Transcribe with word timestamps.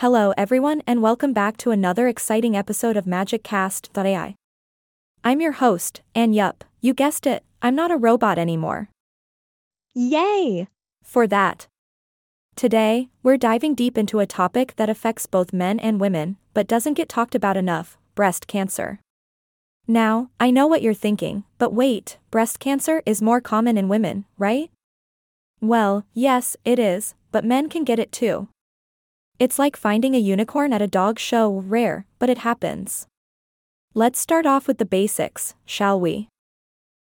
Hello, 0.00 0.32
everyone, 0.36 0.80
and 0.86 1.02
welcome 1.02 1.32
back 1.32 1.56
to 1.56 1.72
another 1.72 2.06
exciting 2.06 2.56
episode 2.56 2.96
of 2.96 3.04
MagicCast.ai. 3.04 4.36
I'm 5.24 5.40
your 5.40 5.50
host, 5.50 6.02
and 6.14 6.36
yup, 6.36 6.62
you 6.80 6.94
guessed 6.94 7.26
it, 7.26 7.42
I'm 7.62 7.74
not 7.74 7.90
a 7.90 7.96
robot 7.96 8.38
anymore. 8.38 8.90
Yay! 9.96 10.68
For 11.02 11.26
that. 11.26 11.66
Today, 12.54 13.08
we're 13.24 13.36
diving 13.36 13.74
deep 13.74 13.98
into 13.98 14.20
a 14.20 14.26
topic 14.26 14.74
that 14.76 14.88
affects 14.88 15.26
both 15.26 15.52
men 15.52 15.80
and 15.80 16.00
women, 16.00 16.36
but 16.54 16.68
doesn't 16.68 16.94
get 16.94 17.08
talked 17.08 17.34
about 17.34 17.56
enough 17.56 17.98
breast 18.14 18.46
cancer. 18.46 19.00
Now, 19.88 20.30
I 20.38 20.52
know 20.52 20.68
what 20.68 20.80
you're 20.80 20.94
thinking, 20.94 21.42
but 21.58 21.74
wait, 21.74 22.18
breast 22.30 22.60
cancer 22.60 23.02
is 23.04 23.20
more 23.20 23.40
common 23.40 23.76
in 23.76 23.88
women, 23.88 24.26
right? 24.38 24.70
Well, 25.60 26.06
yes, 26.14 26.56
it 26.64 26.78
is, 26.78 27.16
but 27.32 27.44
men 27.44 27.68
can 27.68 27.82
get 27.82 27.98
it 27.98 28.12
too. 28.12 28.46
It's 29.38 29.56
like 29.56 29.76
finding 29.76 30.16
a 30.16 30.18
unicorn 30.18 30.72
at 30.72 30.82
a 30.82 30.88
dog 30.88 31.20
show, 31.20 31.48
rare, 31.48 32.06
but 32.18 32.28
it 32.28 32.38
happens. 32.38 33.06
Let's 33.94 34.18
start 34.18 34.46
off 34.46 34.66
with 34.66 34.78
the 34.78 34.84
basics, 34.84 35.54
shall 35.64 36.00
we? 36.00 36.28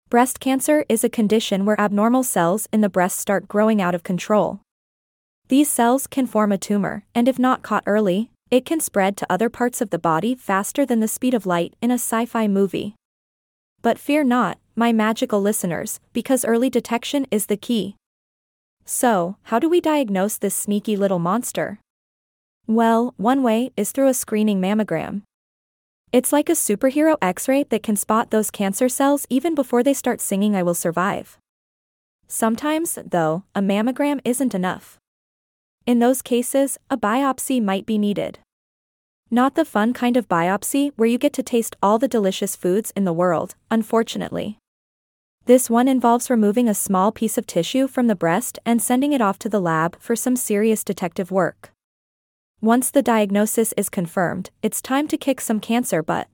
Breast 0.09 0.41
cancer 0.41 0.87
is 0.89 1.05
a 1.05 1.11
condition 1.11 1.67
where 1.67 1.79
abnormal 1.79 2.23
cells 2.23 2.69
in 2.73 2.81
the 2.81 2.89
breast 2.89 3.19
start 3.19 3.49
growing 3.49 3.83
out 3.83 3.95
of 3.95 4.03
control. 4.03 4.61
These 5.49 5.71
cells 5.71 6.07
can 6.07 6.27
form 6.27 6.53
a 6.53 6.59
tumor, 6.59 7.05
and 7.15 7.29
if 7.29 7.39
not 7.39 7.63
caught 7.63 7.85
early, 7.85 8.31
it 8.51 8.65
can 8.65 8.81
spread 8.81 9.19
to 9.19 9.31
other 9.31 9.51
parts 9.51 9.83
of 9.83 9.91
the 9.91 9.99
body 9.99 10.35
faster 10.35 10.87
than 10.87 11.01
the 11.01 11.09
speed 11.09 11.35
of 11.35 11.45
light 11.45 11.75
in 11.83 11.91
a 11.91 12.01
sci 12.01 12.25
fi 12.25 12.49
movie. 12.49 12.95
But 13.83 13.99
fear 13.99 14.25
not, 14.25 14.57
my 14.75 14.91
magical 14.91 15.43
listeners, 15.43 16.01
because 16.15 16.47
early 16.47 16.71
detection 16.71 17.27
is 17.31 17.47
the 17.47 17.59
key. 17.59 17.97
So, 18.87 19.37
how 19.45 19.59
do 19.59 19.69
we 19.69 19.83
diagnose 19.83 20.39
this 20.39 20.55
sneaky 20.55 20.97
little 20.97 21.19
monster? 21.19 21.79
Well, 22.69 23.15
one 23.17 23.43
way 23.43 23.73
is 23.77 23.91
through 23.91 24.09
a 24.09 24.15
screening 24.15 24.61
mammogram. 24.61 25.23
It's 26.13 26.33
like 26.33 26.49
a 26.49 26.53
superhero 26.53 27.17
x 27.21 27.49
ray 27.49 27.65
that 27.65 27.83
can 27.83 27.97
spot 27.97 28.31
those 28.31 28.51
cancer 28.51 28.89
cells 28.89 29.27
even 29.29 29.55
before 29.55 29.83
they 29.83 29.95
start 29.95 30.21
singing 30.21 30.55
I 30.55 30.63
Will 30.63 30.75
Survive. 30.75 31.39
Sometimes, 32.29 32.99
though, 33.05 33.43
a 33.55 33.61
mammogram 33.61 34.21
isn't 34.25 34.55
enough. 34.55 34.99
In 35.87 35.99
those 35.99 36.23
cases, 36.23 36.79
a 36.89 36.97
biopsy 36.97 37.61
might 37.61 37.85
be 37.85 37.99
needed. 37.99 38.39
Not 39.31 39.55
the 39.55 39.65
fun 39.65 39.93
kind 39.93 40.17
of 40.17 40.29
biopsy 40.29 40.93
where 40.97 41.09
you 41.09 41.19
get 41.19 41.33
to 41.33 41.43
taste 41.43 41.75
all 41.83 41.99
the 41.99 42.07
delicious 42.07 42.55
foods 42.55 42.93
in 42.95 43.05
the 43.05 43.13
world, 43.13 43.57
unfortunately. 43.71 44.59
This 45.47 45.69
one 45.69 45.89
involves 45.89 46.31
removing 46.31 46.69
a 46.69 46.75
small 46.75 47.11
piece 47.11 47.37
of 47.37 47.47
tissue 47.47 47.89
from 47.89 48.07
the 48.07 48.15
breast 48.15 48.61
and 48.65 48.81
sending 48.81 49.13
it 49.13 49.21
off 49.21 49.39
to 49.41 49.49
the 49.49 49.61
lab 49.61 49.99
for 49.99 50.15
some 50.15 50.37
serious 50.37 50.85
detective 50.85 51.33
work. 51.33 51.73
Once 52.65 52.93
the 52.93 53.03
diagnosis 53.03 53.75
is 53.77 53.89
confirmed, 53.89 54.51
it's 54.63 54.81
time 54.81 55.09
to 55.09 55.17
kick 55.17 55.41
some 55.41 55.59
cancer 55.59 56.01
butt. 56.01 56.29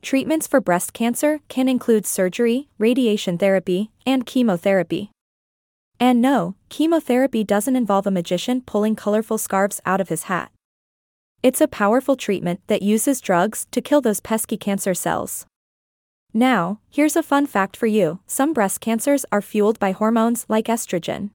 Treatments 0.00 0.46
for 0.46 0.58
breast 0.58 0.94
cancer 0.94 1.40
can 1.48 1.68
include 1.68 2.06
surgery, 2.06 2.70
radiation 2.78 3.36
therapy, 3.36 3.90
and 4.06 4.24
chemotherapy. 4.24 5.10
And 6.00 6.22
no, 6.22 6.54
chemotherapy 6.70 7.44
doesn't 7.44 7.76
involve 7.76 8.06
a 8.06 8.10
magician 8.10 8.62
pulling 8.62 8.96
colorful 8.96 9.36
scarves 9.36 9.82
out 9.84 10.00
of 10.00 10.08
his 10.08 10.22
hat. 10.24 10.50
It's 11.42 11.60
a 11.60 11.68
powerful 11.68 12.16
treatment 12.16 12.60
that 12.68 12.80
uses 12.80 13.20
drugs 13.20 13.66
to 13.72 13.82
kill 13.82 14.00
those 14.00 14.20
pesky 14.20 14.56
cancer 14.56 14.94
cells. 14.94 15.44
Now, 16.32 16.80
here's 16.88 17.16
a 17.16 17.22
fun 17.22 17.44
fact 17.44 17.76
for 17.76 17.86
you 17.86 18.20
some 18.26 18.54
breast 18.54 18.80
cancers 18.80 19.26
are 19.30 19.42
fueled 19.42 19.78
by 19.78 19.92
hormones 19.92 20.46
like 20.48 20.68
estrogen. 20.68 21.32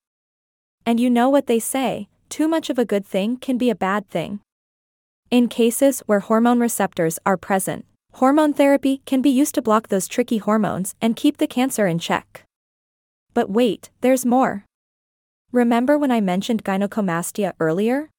And 0.83 0.99
you 0.99 1.11
know 1.11 1.29
what 1.29 1.45
they 1.45 1.59
say 1.59 2.09
too 2.29 2.47
much 2.47 2.69
of 2.69 2.79
a 2.79 2.85
good 2.85 3.05
thing 3.05 3.37
can 3.37 3.57
be 3.57 3.69
a 3.69 3.75
bad 3.75 4.07
thing. 4.09 4.39
In 5.31 5.47
cases 5.47 6.01
where 6.05 6.21
hormone 6.21 6.59
receptors 6.59 7.19
are 7.25 7.37
present, 7.37 7.85
hormone 8.13 8.53
therapy 8.53 9.01
can 9.05 9.21
be 9.21 9.29
used 9.29 9.55
to 9.55 9.61
block 9.61 9.89
those 9.89 10.07
tricky 10.07 10.37
hormones 10.37 10.95
and 11.01 11.15
keep 11.15 11.37
the 11.37 11.47
cancer 11.47 11.85
in 11.87 11.99
check. 11.99 12.43
But 13.33 13.49
wait, 13.49 13.89
there's 14.01 14.25
more. 14.25 14.65
Remember 15.51 15.97
when 15.97 16.11
I 16.11 16.21
mentioned 16.21 16.63
gynecomastia 16.63 17.53
earlier? 17.59 18.09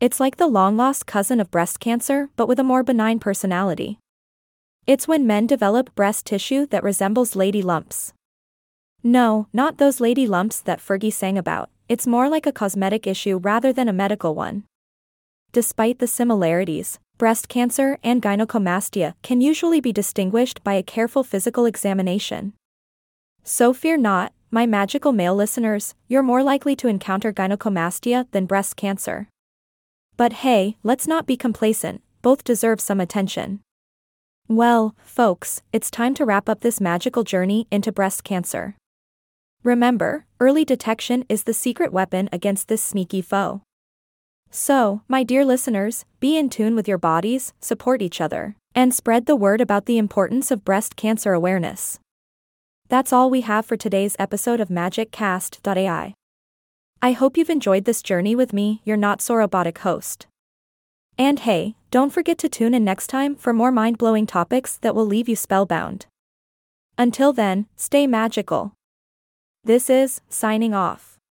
It's 0.00 0.20
like 0.20 0.36
the 0.36 0.46
long 0.46 0.76
lost 0.76 1.06
cousin 1.06 1.40
of 1.40 1.50
breast 1.50 1.80
cancer, 1.80 2.28
but 2.36 2.48
with 2.48 2.58
a 2.58 2.64
more 2.64 2.82
benign 2.82 3.18
personality. 3.18 3.98
It's 4.86 5.06
when 5.06 5.26
men 5.26 5.46
develop 5.46 5.94
breast 5.94 6.26
tissue 6.26 6.66
that 6.66 6.82
resembles 6.82 7.36
lady 7.36 7.62
lumps. 7.62 8.12
No, 9.04 9.46
not 9.52 9.78
those 9.78 10.00
lady 10.00 10.26
lumps 10.26 10.60
that 10.60 10.80
Fergie 10.80 11.12
sang 11.12 11.38
about, 11.38 11.70
it's 11.92 12.06
more 12.06 12.26
like 12.30 12.46
a 12.46 12.52
cosmetic 12.52 13.06
issue 13.06 13.36
rather 13.36 13.70
than 13.70 13.86
a 13.86 13.92
medical 13.92 14.34
one. 14.34 14.64
Despite 15.52 15.98
the 15.98 16.06
similarities, 16.06 16.98
breast 17.18 17.50
cancer 17.50 17.98
and 18.02 18.22
gynecomastia 18.22 19.12
can 19.22 19.42
usually 19.42 19.78
be 19.78 19.92
distinguished 19.92 20.64
by 20.64 20.72
a 20.72 20.82
careful 20.82 21.22
physical 21.22 21.66
examination. 21.66 22.54
So 23.44 23.74
fear 23.74 23.98
not, 23.98 24.32
my 24.50 24.64
magical 24.64 25.12
male 25.12 25.34
listeners, 25.34 25.94
you're 26.08 26.22
more 26.22 26.42
likely 26.42 26.74
to 26.76 26.88
encounter 26.88 27.30
gynecomastia 27.30 28.26
than 28.30 28.46
breast 28.46 28.74
cancer. 28.76 29.28
But 30.16 30.32
hey, 30.44 30.78
let's 30.82 31.06
not 31.06 31.26
be 31.26 31.36
complacent, 31.36 32.00
both 32.22 32.42
deserve 32.42 32.80
some 32.80 33.00
attention. 33.00 33.60
Well, 34.48 34.96
folks, 35.04 35.60
it's 35.74 35.90
time 35.90 36.14
to 36.14 36.24
wrap 36.24 36.48
up 36.48 36.60
this 36.60 36.80
magical 36.80 37.22
journey 37.22 37.66
into 37.70 37.92
breast 37.92 38.24
cancer. 38.24 38.76
Remember, 39.64 40.26
early 40.40 40.64
detection 40.64 41.24
is 41.28 41.44
the 41.44 41.54
secret 41.54 41.92
weapon 41.92 42.28
against 42.32 42.66
this 42.66 42.82
sneaky 42.82 43.22
foe. 43.22 43.62
So, 44.50 45.02
my 45.06 45.22
dear 45.22 45.44
listeners, 45.44 46.04
be 46.18 46.36
in 46.36 46.50
tune 46.50 46.74
with 46.74 46.88
your 46.88 46.98
bodies, 46.98 47.52
support 47.60 48.02
each 48.02 48.20
other, 48.20 48.56
and 48.74 48.92
spread 48.92 49.26
the 49.26 49.36
word 49.36 49.60
about 49.60 49.86
the 49.86 49.98
importance 49.98 50.50
of 50.50 50.64
breast 50.64 50.96
cancer 50.96 51.32
awareness. 51.32 52.00
That's 52.88 53.12
all 53.12 53.30
we 53.30 53.42
have 53.42 53.64
for 53.64 53.76
today's 53.76 54.16
episode 54.18 54.60
of 54.60 54.68
MagicCast.ai. 54.68 56.14
I 57.00 57.12
hope 57.12 57.36
you've 57.36 57.48
enjoyed 57.48 57.84
this 57.84 58.02
journey 58.02 58.34
with 58.34 58.52
me, 58.52 58.82
your 58.84 58.96
not 58.96 59.22
so 59.22 59.36
robotic 59.36 59.78
host. 59.78 60.26
And 61.16 61.38
hey, 61.38 61.76
don't 61.90 62.12
forget 62.12 62.36
to 62.38 62.48
tune 62.48 62.74
in 62.74 62.84
next 62.84 63.06
time 63.06 63.36
for 63.36 63.52
more 63.52 63.70
mind 63.70 63.96
blowing 63.96 64.26
topics 64.26 64.76
that 64.78 64.94
will 64.94 65.06
leave 65.06 65.28
you 65.28 65.36
spellbound. 65.36 66.06
Until 66.98 67.32
then, 67.32 67.66
stay 67.76 68.06
magical. 68.06 68.74
This 69.64 69.88
is 69.88 70.20
signing 70.28 70.74
off. 70.74 71.11